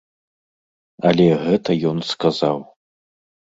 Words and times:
Але 1.09 1.27
гэта 1.45 1.71
ён 1.93 1.97
сказаў. 2.15 2.57